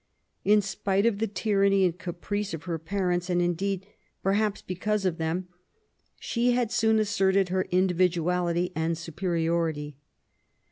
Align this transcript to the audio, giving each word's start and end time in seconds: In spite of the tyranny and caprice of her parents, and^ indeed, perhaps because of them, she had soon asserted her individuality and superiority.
In 0.43 0.63
spite 0.63 1.05
of 1.05 1.19
the 1.19 1.27
tyranny 1.27 1.85
and 1.85 1.95
caprice 1.95 2.55
of 2.55 2.63
her 2.63 2.79
parents, 2.79 3.29
and^ 3.29 3.39
indeed, 3.39 3.85
perhaps 4.23 4.63
because 4.63 5.05
of 5.05 5.19
them, 5.19 5.47
she 6.19 6.53
had 6.53 6.71
soon 6.71 6.97
asserted 6.97 7.49
her 7.49 7.61
individuality 7.69 8.71
and 8.75 8.97
superiority. 8.97 9.97